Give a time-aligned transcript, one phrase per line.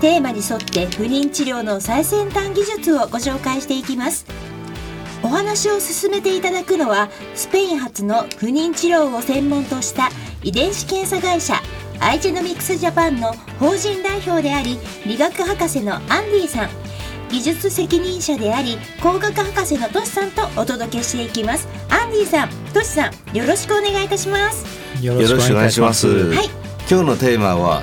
[0.00, 4.26] テーマに沿って不妊治療の最先端技術をご紹介していきます。
[5.22, 10.10] お話を進めていただくのはスペイン発の不妊治療を専門とした
[10.42, 11.54] 遺伝子検査会社
[11.98, 16.68] アイジェノミクスジャパンの法人代表であり理学博士のアンディさん。
[17.28, 21.66] 技術責任者であり工学博士のトシさんとお届けしていきます。
[21.88, 24.64] アンディさんトシさんよろしくお願いいたします。
[25.04, 26.06] よろしくお願いします。
[26.06, 26.48] はい。
[26.88, 27.82] 今日のテーマは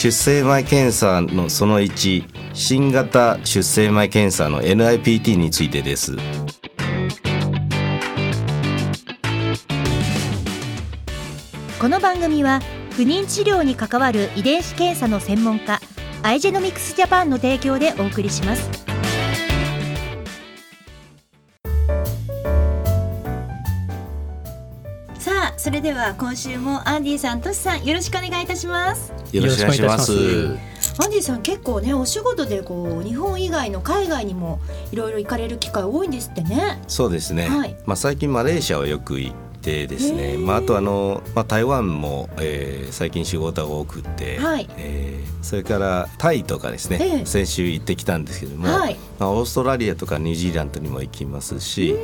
[0.00, 6.14] 出生前検査のその1新型出生前検査の NIPT についてです。
[11.80, 12.60] この番組は
[12.92, 15.80] 不妊治療に関わる遺伝子検査の専門家
[16.22, 18.87] アイジェノミクスジャパンの提供でお送りします。
[25.88, 29.10] では今週もアンディさんトシさんよろしくお願いいたします。
[29.32, 30.12] よろしくお願いします。
[31.02, 34.60] アンディさん結構ねお仕事でこう日本以外の海外にも
[34.92, 36.82] いろいろ行かれる機会多いんですってね。
[36.88, 37.74] そうですね、はい。
[37.86, 40.38] まあ最近マレーシアはよく行ってですへねー。
[40.38, 44.68] まああとあのまあ台湾も、えー最近仕事が多くて、はい。
[44.76, 47.24] えーそれからタイとかですね、ええ。
[47.24, 48.96] 先週行ってきたんですけども、はい。
[49.18, 51.94] まあオーストラリアとかニュージーランドにも行きますし、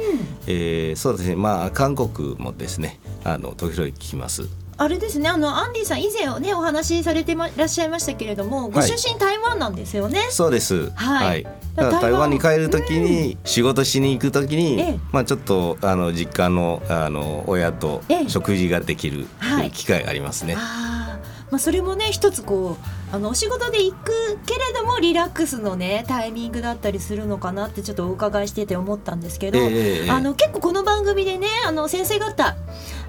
[0.47, 1.37] えーそうですね。
[1.37, 4.49] まあ韓国もですねあの時々行きます。
[4.77, 8.89] あれですねあのアンディさん以前ねお話しされてまいらっしゃいましたけれどもごはい。
[8.89, 10.91] 出身台湾なんですよね、そうです。
[10.97, 11.45] はい。
[11.77, 14.99] だから台湾に帰るときうに仕事しに行くときに、ええ。
[15.13, 18.29] まあちょっとあの実家のあの親とええ。
[18.29, 19.71] 食事ができるはい。
[19.71, 20.57] 機会がありますね。
[20.59, 21.53] あー。
[21.53, 32.57] まあ、それもね一つこうあのお仕事で行くけれどもリラックスのねタイミングだったりするのかなってちょっとお伺いしてて思ったんですけど、ええええあの結構この番組でねあの先生方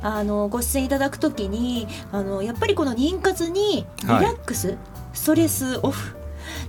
[0.03, 4.77] あのご出演いただくときにあのやっぱりこの妊活にリラックス、
[5.15, 6.15] ストレスオフ。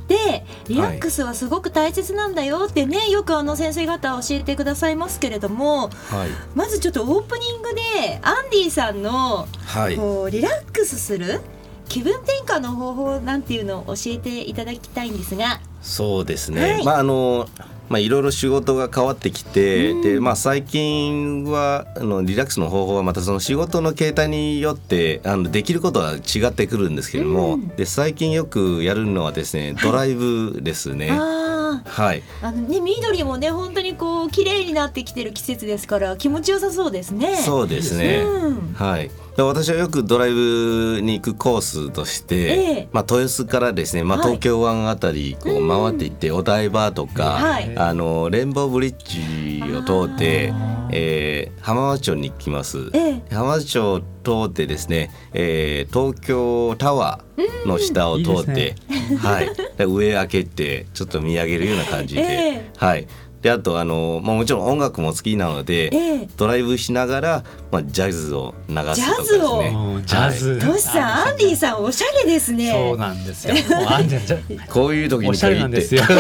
[0.09, 6.31] でリラックスはすごく大切なんだよってね、よくあの先生方教えてくださいますけれどもはい。
[6.55, 9.97] まずちょっとオープニングでアンディさんのはい。
[9.97, 11.43] こうリラックスする
[11.89, 16.73] 気分転換の方法なんていうのを教えていただきたいんですがそうですね。
[16.73, 17.49] はいまああの
[17.89, 31.11] まあいろいろ仕事が変わってきて、うんでまあ最近はあのリラックスの方法はまたその仕事の形態によってあのできることは違ってくるんですけれども、うんで最近よくやるのはですねドライブですね。
[31.13, 32.23] あはい。
[32.43, 37.37] ーあのね緑もね本当にこう綺麗になってきてる季節ですから気持ちよさそうですね。
[37.37, 38.23] そうですね。
[38.25, 39.11] うんはい。
[39.37, 42.89] で私はよくドライブに行くコースとして、ええ。
[42.91, 44.27] まあ豊洲からですね、まあはい。
[44.29, 47.77] 東京湾あたりこう回っていって、お台場とか、はい。
[47.77, 50.55] あのレインボーブリッジを通って、
[50.91, 52.91] えー浜松町に行きます。
[52.95, 58.75] え浜松町を通ってですね、えー東京タワーの下を通って、
[59.11, 59.51] いいはい。
[59.77, 62.71] で上開けてちょっと見上げるような感じで、ええ。
[62.79, 63.07] はい。
[63.47, 69.63] であとあの、まあ、もちろん音楽も好きなので、ええドライブしながら、まあ、ジャズを流すとかですジャズを？
[70.03, 72.73] ジャズ、トシさんアンディさんおしゃれですね。
[72.73, 73.55] そうなんですよ。
[73.55, 76.03] もうアンディじゃこういう時におしゃれなんですよ。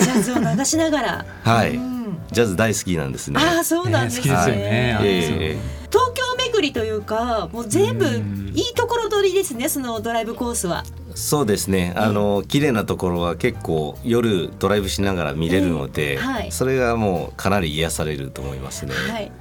[0.00, 1.24] ジャズを流しながら。
[1.42, 1.90] はいうん
[2.30, 3.40] ジャズ大好きなんですね。
[3.40, 4.32] ああそうなんですね。
[4.32, 5.06] ね好きですよねえあそう
[5.40, 5.58] え
[5.90, 10.84] 東京巡りというかもう全部うんいいところ取りですねそのドライブコースは。
[11.14, 11.92] そうですね。
[11.96, 16.52] あの綺麗なところは結構夜ドライブしながら見れるので、ええはい。
[16.52, 18.94] それがもうかなり癒されると思いますね。
[18.94, 19.32] はい、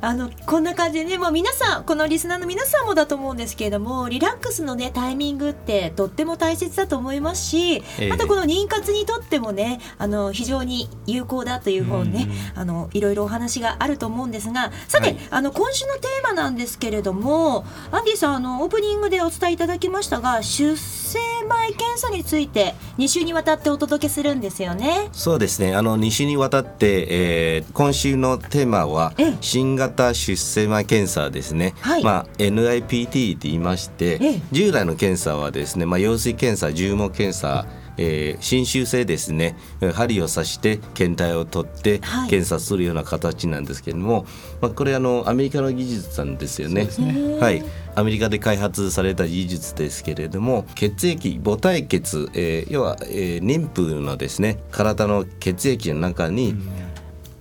[0.00, 8.08] あのこんな感じでね、もう皆さんこのリスナーの皆さんもだと思うんですけれどもリラックスのねタイミングってとっても大切だと思いますし、ええ。
[8.08, 15.18] またこの妊活にとってもねあの非常に有効だという方ね、あのいろいろお話があると思うんですがさて、はい。
[15.30, 21.15] あの今週のテーマなんですけれどもアンディさんあのオープニングでお伝えいただきましたが出生
[21.48, 25.08] 前検査について2週にわたってお届けするんですよね。
[25.12, 25.74] そうですね。
[25.74, 31.74] あの2週にわたって、えー今週のテーマはええ新型出生前検査ですね。
[31.80, 37.66] はいまあ NIPT って言いまして、ええ従来の検査はですね、まあ羊水検査、重毛検査、
[37.98, 39.56] えー、新修正ですね
[39.94, 44.26] 針を刺して検体を取ってはい検査するような形なんですけれども、
[44.60, 46.88] まあ、これあのアメリカの技術なんですよね。
[46.98, 47.64] ねはい、
[47.96, 56.54] アメリカで開発された技術ですけれども血液母体血、えー要は、えー妊婦のですね体の血液の中に、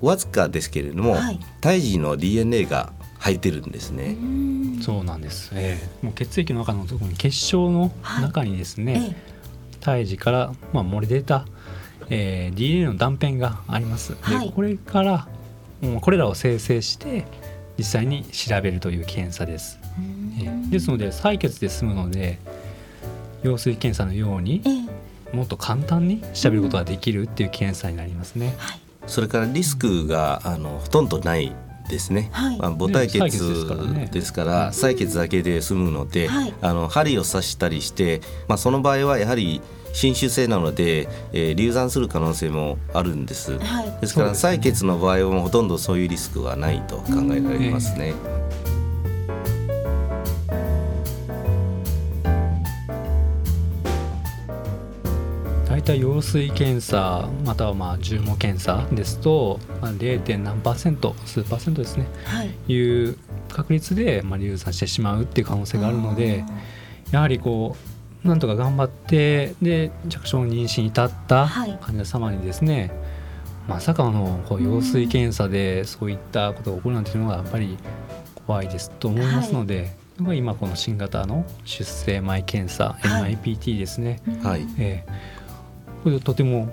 [0.02, 1.40] わずかですけれども、はい。
[1.60, 4.16] 胎児の DNA が入ってるんですね。
[4.82, 6.06] そうなんです、ええ。
[6.06, 7.92] もう血液の中のところに結晶の
[8.22, 9.36] 中にですね、え
[9.82, 11.46] 胎児から、まあ、漏れ出た、
[12.10, 14.16] えー DNA の断片があります。
[14.22, 14.48] はい。
[14.48, 15.28] でこれから
[15.82, 17.26] もうこれらを生成して
[17.78, 19.80] 実際に調べるという検査です。
[19.98, 22.40] えーですので採血で済むので
[23.44, 25.36] 羊水検査のようにええ。
[25.36, 28.56] もっと簡単に調べることができるっていう検査になりますね。
[28.58, 28.80] はい。
[29.08, 31.54] それからリスクがあのほとんどない
[31.90, 32.30] ですね。
[32.32, 32.58] はい。
[32.58, 36.54] まあ、母体血ね採血ですから採血だけで済むので、はい。
[36.62, 39.62] あの針を刺したりして、まあ、その場合はやはり
[39.94, 43.58] 侵襲性なので、えー流産する可能性もあるんです。
[43.60, 43.98] はい。
[44.02, 48.14] ですから採血の場合はもうほとんどそういうリスクはないと考えられますね。
[55.86, 60.40] 大体羊水検査またはまあ重毛検査ですと、まあ、0.
[60.40, 62.08] 何パーセント数パーセントですね。
[62.24, 62.74] はい。
[62.74, 63.16] いう
[63.50, 66.44] 確率でまあ流産してしまうっていう可能性があるので
[67.12, 67.78] やはりこ
[68.24, 71.78] うなんとか頑張ってで弱小妊娠に至ったはい。
[71.80, 72.90] 患者様にですね、
[73.68, 77.78] まさかのこう羊水検査でそういったことが起こるなんていうのがやっぱり
[78.48, 79.84] 怖いですと思いますので、
[80.18, 83.38] やっぱり今この新型の出生前検査、はい。
[83.38, 85.35] NIPT ですね、はい、ええ
[86.06, 86.70] これとても。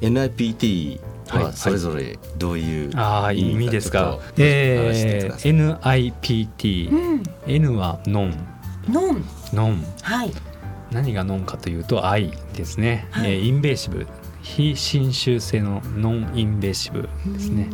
[0.00, 0.98] NIPT
[1.28, 2.90] はそれぞれどういう
[3.34, 4.18] 意味ですか。
[4.38, 7.22] えー NIPT、うん。
[7.46, 8.48] N はノン
[8.88, 10.32] ノンノンはい。
[10.90, 13.32] 何がノンかというと I ですね、はい。
[13.32, 14.06] えーインベーシブ
[14.40, 17.68] 非侵襲性のノンインベーシブですね。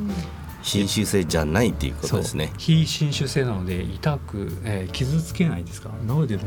[0.66, 2.52] 侵襲性じゃないっていうことですね。
[2.58, 5.90] 非侵襲性なので痛く、えー傷つけないですか？
[6.06, 6.38] なので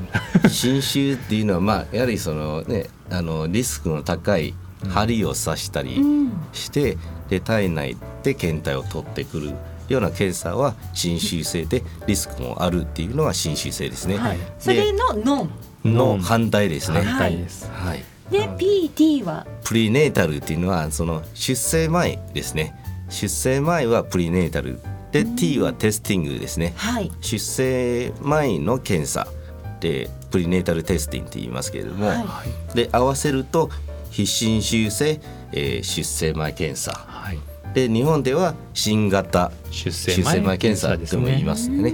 [0.50, 4.54] 侵襲 っていうのはまあやはりそのねあのリスクの高い
[4.89, 6.98] 針を刺したりうんして、
[7.30, 9.54] で体内で検体を取ってくる
[9.88, 14.18] ような検査は侵襲性でリスクもあるっていうのが侵襲性ですね。
[14.18, 15.44] はいそれのノ
[15.86, 17.01] ンの反対ですね。
[17.01, 17.69] 反対です。
[17.71, 18.04] はい。
[18.30, 19.48] で PT は？
[19.63, 22.75] プリネータルっていうのはその出生前ですね。
[23.09, 24.79] 出生前はプリネータル
[25.11, 26.73] で T はテスティングですね。
[26.75, 29.27] はい出生前の検査
[29.79, 33.69] でプリネータルテスティングって言いますけれども、はいはいで合わせると
[34.11, 35.19] 非侵襲性、
[35.51, 37.39] えー出生前検査はい。
[37.73, 41.94] で日本では新型出出生前生前検査とも言いますすね。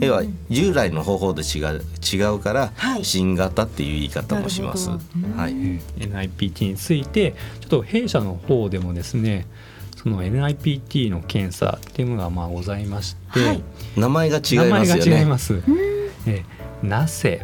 [0.00, 4.90] 要は従来の方法と違う違うから、はい新型っていう言い方もします。
[4.90, 4.96] は
[5.48, 5.80] い。
[5.98, 9.46] NIPT についてちょっと弊社の方でもですね
[10.04, 13.62] その NIPT の検査っていうのがまあございまして、はい
[13.96, 15.20] 名前が違い名前がますよね。
[15.20, 15.62] 違います。
[16.26, 17.40] えー、なせ、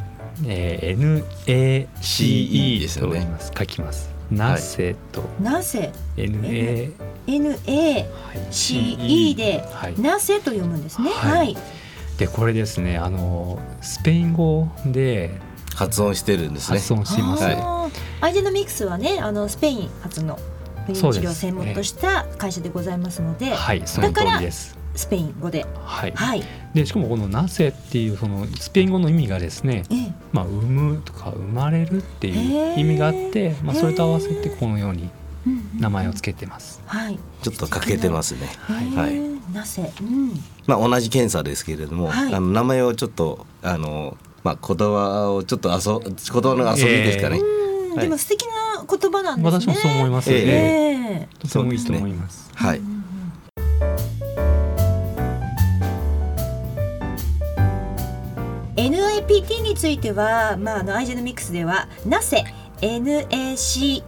[0.47, 3.51] えー、NACE ですよねと言います。
[3.57, 4.11] 書きます。
[4.31, 6.93] なせと、なぜ NACE
[7.27, 9.99] NACE ではい。
[10.01, 11.57] なぜと読むんですねはいはい
[12.19, 15.41] でこれですねあのスペイン語で
[15.75, 16.79] 発音してるんですね。
[16.79, 17.45] 発音しています。
[18.21, 20.39] アイデノミクスはねあのスペイン発の
[20.87, 24.79] 不妊治療を専門とした会社でございますのではい、その通りです。
[24.95, 25.65] スペイン語で。
[25.85, 26.13] はい。
[26.13, 26.43] はい。
[26.75, 30.13] でしかもこの「なぜ」っていうそのスペイン語の意味がですねええ。
[30.33, 35.09] まあ、産むとか生まれるっていう意味があって、まあ、それと合わせてこのように
[35.47, 36.83] うんうん名前を付けてます。
[36.87, 37.19] はい。
[37.43, 38.49] ちょっと欠けてますね。
[38.61, 39.55] はいはい。
[39.55, 40.33] なぜうん。
[40.67, 42.35] まあ同じ検査ですけれども、はい。
[42.35, 47.31] あの名前をちょっとあのまあ言葉をちょっと遊言葉の遊びですかね。
[47.31, 47.41] はい。
[47.41, 47.61] うん
[47.97, 50.37] でも素敵な言葉なんですね私もそう思いますね。
[50.37, 50.43] え
[51.23, 52.51] えとてもいいと思います。
[52.55, 52.81] はい。
[58.77, 62.45] NIPT については、まあ、あのアイジェノミクスでは「なせ」
[62.81, 64.03] NACE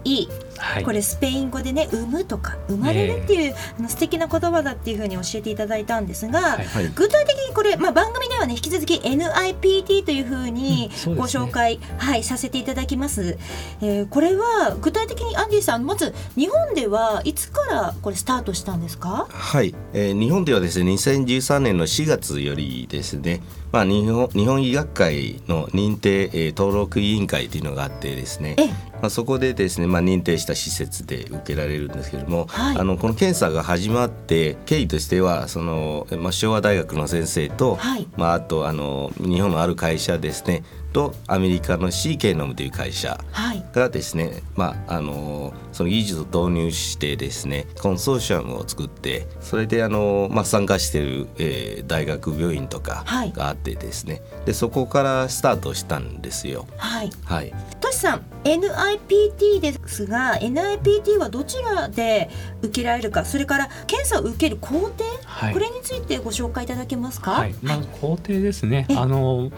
[0.58, 0.84] はい。
[0.84, 6.88] これスペイン語でね「産む」とか「生まれる」っていう、あの素敵な言葉だっていうふうに教えていただいたんですが、はいはい。
[6.94, 11.44] 具体的にこれ、まあ、番組ではね引き続き NIPT というふうにうんそうごですね。
[11.44, 13.38] 紹介、はい、させていただきます、
[13.80, 19.26] えーこれは具体的にアンディさんまず日本ではいつからこれスタートしたんですか？
[19.30, 23.40] はい、えー日本ではですね2013年の4月よりですね、
[23.72, 28.54] まあ、日本日本医学会の認定、えー登録委員会というのがあってですね。
[28.58, 32.76] えまあ、そこでですね、まあ、認定した施設で受けられるんですけれども、はい。
[32.78, 38.06] あのこの検査が始まって経緯としてはその、まあ、昭和大学の先生と、はい。
[38.16, 40.62] まあ、あとあの日本のある会社ですね
[40.92, 43.64] とアメリカの C ケノムという会社はい。
[43.72, 53.32] がですね、まああのその技術を導入してですねコンソーシアムを作ってそれであの、まあ、参加している、えー大学病院とかはい。
[53.32, 56.66] があってですね、でそこからスタートしたんですよ。
[56.76, 57.10] はい。
[57.24, 62.30] はい、トシさん NIPT ですが NIPT はどちらで
[62.62, 65.52] 受けられるかそれから検査を受ける工程、はい。
[65.52, 67.32] これについてご紹介いただけますか？
[67.32, 68.86] はい、まず工程ですね。
[68.88, 68.94] え。
[68.96, 69.50] あの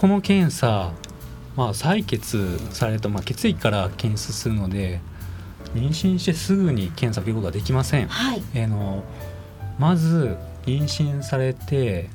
[0.00, 0.92] この検査、
[1.56, 4.98] まあ採血されたまあ血液から検出するので、
[5.74, 8.08] 妊娠してすぐに検査を受けることはできません。
[8.08, 8.42] はい。
[8.64, 9.04] あの
[9.78, 12.08] まず妊娠されて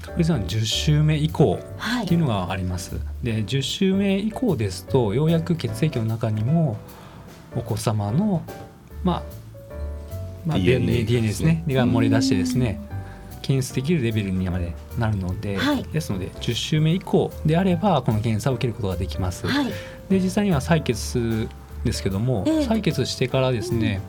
[0.00, 2.06] 確実な10週目以降はい。
[2.06, 2.98] っていうのがあります。
[3.22, 6.78] で10週目以降ですとようやく血液の中にも
[7.54, 8.42] お子様の
[9.04, 9.22] まあ、
[10.46, 11.62] まあ、DNA DNA ですね。
[11.68, 12.80] が漏れ出してですね
[13.48, 15.82] 検出できるレベルにまでなるので、はい。
[15.84, 19.48] ですので10週目以降であればこの検査を受けることができます。
[19.48, 19.72] はい。
[20.10, 21.48] で実際には採血
[21.82, 22.58] ですけども、ええ。
[22.60, 24.02] 採血してからですね、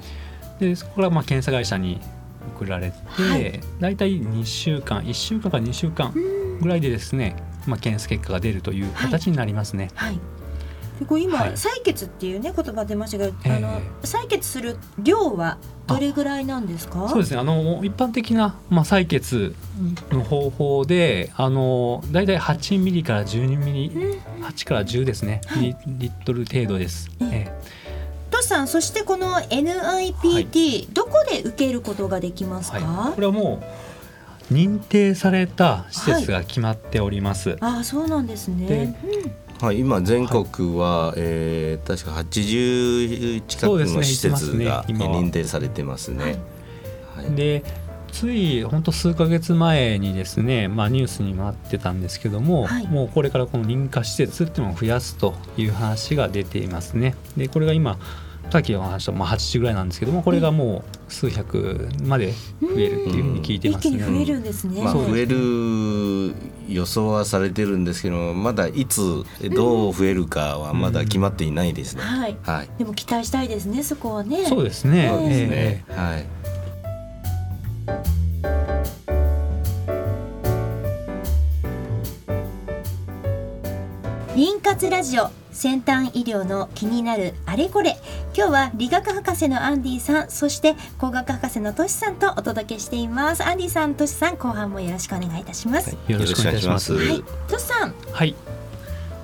[0.60, 2.02] でそこからまあ検査会社に
[2.58, 3.62] 送られて、はい。
[3.80, 6.14] 大体2週間1週間から2週間
[6.60, 9.90] ぐらいでですね、まあ、検査結果が出るという形になりますね。
[9.96, 10.20] はい
[11.00, 11.52] でこれ今、はい。
[11.54, 13.52] 採血っていうね言葉出ましたが、ええ。
[13.54, 17.08] あの採血する量はどれぐらいなんですか？
[17.08, 17.40] そうですね。
[17.40, 19.56] あの一般的な、まあ、採血
[20.12, 24.44] の方法であの大体8ミリから12ミリうん。
[24.44, 25.64] 8から10ですね、はい。
[25.64, 27.10] リリットル程度です。
[27.22, 27.90] ええええ。
[28.32, 33.62] トシさんそしてこの NIPT、どこで受けることができますか、はい、これはも
[34.50, 37.58] う認定された施設が決まっております。
[37.60, 38.68] ああそうなんですね。
[38.68, 38.96] でうん
[39.62, 46.38] はい、今全国は、えー確か80近くそうですねの施設が、ね認定されてますね。
[47.16, 47.64] はいで
[48.12, 57.16] つい本当数ヶ月前にですね、まあ、ニュースにもあってたんですけども、はいもうこれからこの認可施設っていうのを増やすという話が出ていますね。
[57.38, 58.00] でこれが今
[58.52, 63.98] さっきお話したまあ80ぐらいなんですけどもこれがもう数百まで増えるっていうふうに聞いてますね。
[63.98, 66.34] 一気に増えるんですね、まあ、増える
[66.68, 72.02] 予想はされてるんですけどまだいつどう増えるかはまだ決まっていないですね。
[72.02, 72.38] はい。
[72.44, 74.46] はい、でも期待したいですねそこはね。
[74.46, 75.10] そうですね。
[75.10, 75.94] そうですねえ。
[75.94, 76.26] はい。
[84.36, 87.98] 妊活ラジオ先端医療の気になるあれこれ
[88.40, 96.94] 今日は理学博士のアンディさんそして工学博士のトシさんとお届けしていますアンディさんトシさん後半もよろしくお願いいたしますえよろしくお願いします。
[96.94, 98.34] はいトシさんはい。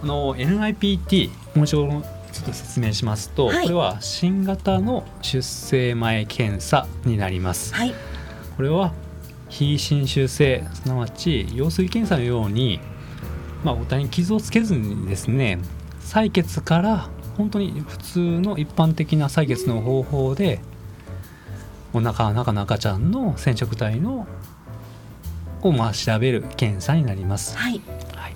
[0.03, 1.99] あの NIPT もう一度ちょ
[2.41, 7.73] っと説明しますと、はいこれは新型の出生前検査になります。
[7.73, 7.93] はい
[8.57, 8.91] これは
[9.47, 12.81] 非侵襲性すなわち羊水検査のように、
[13.63, 15.59] まあ、お体に傷をつけずにですね
[16.01, 20.59] 採血から本当に普通の一般的な採血の方法で
[21.93, 24.27] お腹の中の赤ちゃんの染色体の
[25.61, 27.57] をまあ調べる検査になります。
[27.57, 27.81] はい。
[28.15, 28.35] はい。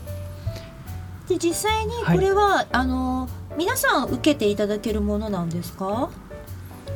[1.28, 6.10] で実際にこれは、あの皆さん受けていただけるものなんですか？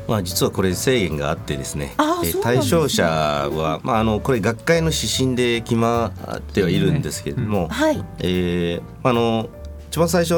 [0.08, 1.94] まあ、実はこれ制限があってですね。
[1.98, 2.62] あーえーそうなんですね。
[2.62, 8.04] 対象者は、まあ、あのこれ学会の指針で決まってはいるんですけれども、はい。
[8.20, 9.50] えーあの
[9.94, 10.34] 一番最初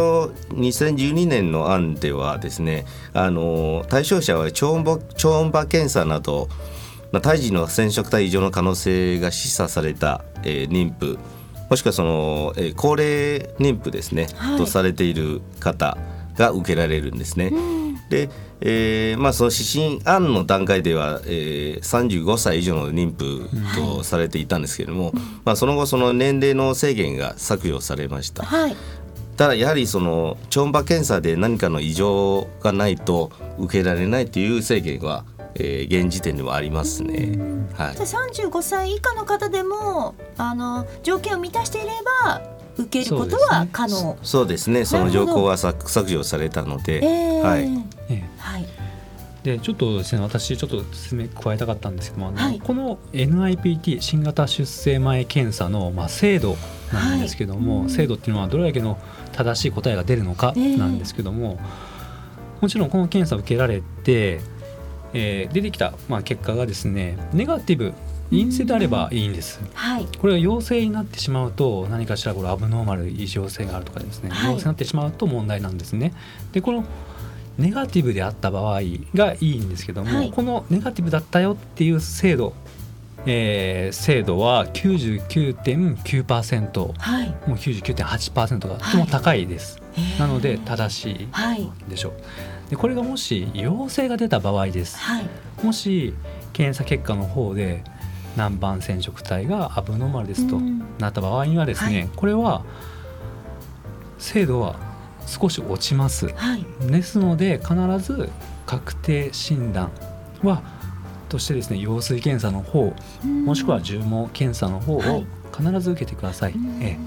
[0.50, 2.84] 2012年の案ではですね
[3.14, 6.50] あの対象者は超音波超音波検査など
[7.14, 11.18] まあ胎児の染色体異常の可能性が示唆された、えー妊婦
[11.70, 15.98] もしくはその、えー高齢妊婦ですね、はいとされている方
[16.36, 17.46] が受けられるんですね。
[17.48, 18.30] うんで、
[18.62, 25.12] えーまあ、その指針案の段階では、えー、35歳以上の妊婦とされていたんですけれども、
[25.44, 28.44] まあ、その後その年齢の制限が削除されました。
[28.44, 28.76] はい
[29.38, 35.26] ただやはりその超音波検査で何かの異常がないと受けられないという制限は、
[35.56, 37.38] えー現時点ではありますね。
[37.74, 37.96] はい。
[37.96, 41.88] じゃあ35歳以下の方でもあの条件を満たしていれ
[42.26, 42.42] ば
[42.78, 44.18] 受けることは可能。
[44.24, 44.86] そうですね。
[44.86, 47.42] その条項は削削除されたので、えー。
[47.42, 47.64] はい。
[48.10, 48.30] ええ。
[48.38, 48.66] はい。
[49.44, 52.60] でちょっとですね私ちょっと説明加えたかったんですけども、はい。
[52.60, 56.58] この NIPT 新型出生前検査の、まあ、精度
[56.94, 57.90] なんですけども、はい。
[57.90, 58.98] 精度っていうのはどれだけの
[59.34, 61.60] 正しい答えが出るのかええなんですけども、
[62.62, 64.42] もちろんこの検査を受けられて、
[65.14, 67.94] えー出てきた、まあ、結果がですねネガティブ
[68.32, 69.62] 陰性であればいいんです。
[69.74, 70.08] はい。
[70.20, 74.54] これが陽性になってしまうと何かしらこれアブノーマル異常性があるとかですね、はい。
[74.54, 76.14] 陽性になってしまうと問題なんですね。
[76.52, 76.84] でこの
[77.58, 78.82] ネガティブであった場合
[79.14, 80.32] がいいんですけども、はい。
[80.32, 82.54] このネガティブだったよっていう精度
[83.26, 91.28] えー、精度は99.9%、はい、もう99.8%がとても高いです、はい、なので正しい
[91.90, 92.20] でしょう、は
[92.68, 95.26] い、でこれがもし陽性が出た場合です、はい、
[95.64, 96.14] もし
[96.54, 97.84] 検査結果の方で
[98.36, 100.60] 南蛮染色体がアブノーマルですと
[101.00, 102.64] なった場合にはですね、これは
[104.18, 104.76] 精度は
[105.26, 106.28] 少し落ちます、
[106.82, 108.30] ですので必ず
[108.66, 109.92] 確定診断
[110.44, 110.62] は
[111.30, 112.94] としてですね羊水検査の方
[113.46, 115.24] もしくは重毛検査の方を
[115.56, 116.56] 必ず受けてください。
[116.82, 116.98] え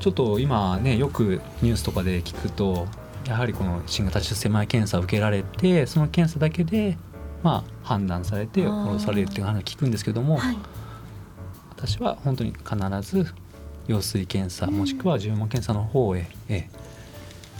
[0.00, 2.86] ちょっと今ねよくニュースとかで聞くと
[3.26, 6.96] やはりこの新型出生前検査を受けられてその検査だけで
[7.42, 10.58] まあ判断されて殺されるっていう話を聞くんですけども、はい、
[11.70, 13.26] 私は本当に必ず
[13.86, 16.68] 羊水検査もしくは重毛検査の方へ、え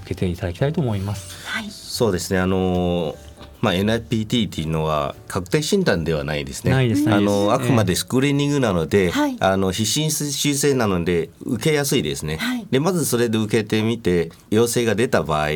[0.03, 1.47] 受けていただきたいと思います。
[1.47, 2.39] はい、そうですね。
[2.39, 3.15] あの
[3.61, 6.73] まあ、NIPT っていうのは確定診断ではないですね。
[6.73, 12.37] あのあくまでスクリーニングなので、えー、あの非侵襲性なので受けやすいですね。
[12.37, 15.49] はい、でまずそれで受けてみて陽性が出た場合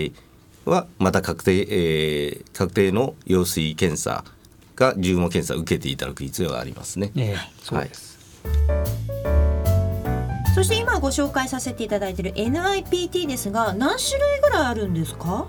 [0.64, 4.25] はまた確定、えー、確定の羊水検査
[4.75, 7.12] が重毛検査を受けていただく必要がありますね。
[7.16, 8.18] えー、そうです、
[10.54, 15.47] そして今ご紹介させていただいている NIPT ですが何種類ぐらいあるんですか？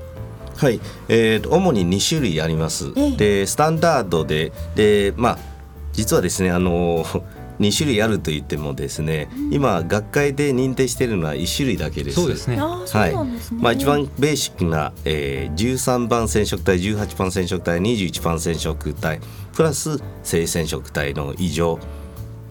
[0.56, 0.80] はい、
[1.10, 2.92] えーと、主に2種類あります。
[2.96, 5.38] ええ、でスタンダードででまあ
[5.94, 7.06] 実はですねあの
[7.60, 12.16] 2種類あると言ってもですね、うん、今学会で認定しているのは1種類だけです。
[12.16, 12.58] そうですね。
[12.58, 13.14] はい。
[13.56, 19.20] まあ一番ベーシックな、えー、13番染色体、18番染色体、21番染色体
[19.54, 21.80] プラス性染色体の異常、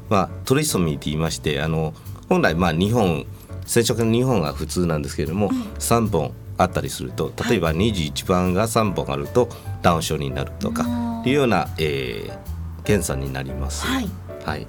[0.08, 1.94] まあトリソミーと言いましてあの
[2.28, 3.26] 本来まあ2本
[3.66, 6.32] 染色の2本が普通なんですけれども、うん、3本
[6.62, 9.48] あったりすると例えば21番が3本あると
[9.82, 10.84] ダウン症になるとか
[11.24, 13.86] いうような、えー、検査になります。
[13.86, 14.08] はい、
[14.44, 14.66] はい、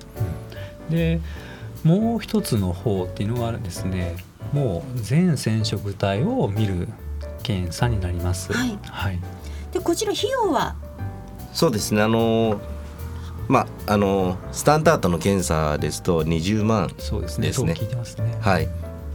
[0.89, 1.19] で
[1.83, 4.15] もう一つの方っていうのがあるんですね
[4.53, 6.87] もう全染色体を見る
[7.43, 8.53] 検査になります。
[8.53, 9.19] はい、はい、
[9.71, 10.75] でこちら費用は？
[11.53, 12.59] そうですねあの
[13.47, 17.53] まああのスタンダードの検査ですと20万ですね。
[17.53, 18.37] そうですね。
[18.41, 18.69] はい。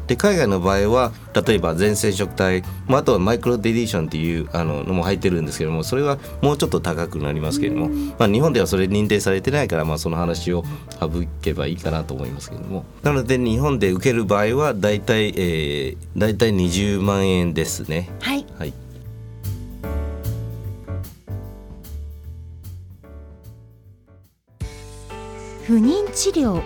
[0.09, 1.12] で海外の場合は
[1.47, 10.64] 例えば全染色体、まあ、あとはマイクロデリーションっていうあののも入ってるんですけどもそれはもうちょっと高くなりますけれども、まあ、日本ではそれ認定されてないから、まあ、その話を
[10.99, 11.11] 省
[11.42, 12.87] けばいいかなと思いますけれども。
[13.03, 18.09] なので日本で受ける場合は大体、えー、大体20万円ですね。
[18.21, 18.73] はい、はい。
[25.66, 26.62] 不妊治療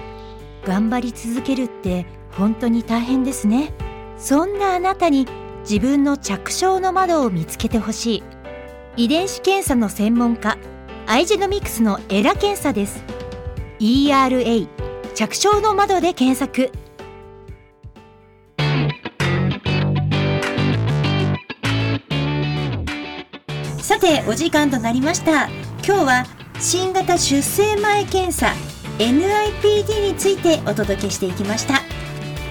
[0.65, 3.73] 頑張り続けるって本当に大変ですね。
[4.17, 5.27] そんなあなたに
[5.63, 8.23] 自分の着床の窓を見つけてほしい。
[8.97, 10.59] 遺伝子検査の専門家
[11.07, 13.03] アイジェノミクスのエラ検査です。
[13.81, 14.69] ERA
[15.15, 16.71] 着床の窓で検索。
[23.79, 25.49] さてお時間となりました。
[25.85, 26.27] 今日は
[26.61, 28.55] 新型出生前検査
[28.99, 31.92] NIPD についてお届けしていきました。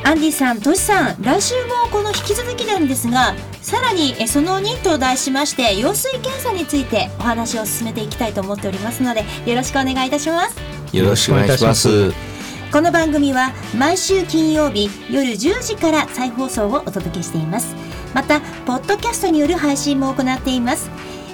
[0.04, 10.56] アンディさん、トシさん、来週もこの引き続きなんですが、さらにその2と題しまして、羊水検査についてお話を進めていきたいと思っておりますので、よろしくお願いいたします。
[10.92, 12.12] よろしくお願いします。
[12.72, 17.76] この番組は毎週金曜日夜10時から再放送をお届けしています。
[18.16, 20.90] また、ポッドキャストによる配信も行っています。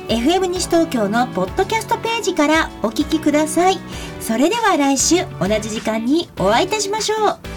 [0.10, 3.80] FM 西東京のポッドキャストページからお聞きください。
[4.19, 7.57] それでは来週同じ時間にお会いいたしましょう。